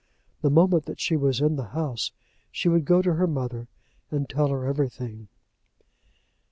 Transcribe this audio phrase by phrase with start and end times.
[0.41, 2.09] The moment that she was in the house
[2.51, 3.67] she would go to her mother
[4.09, 5.27] and tell her everything.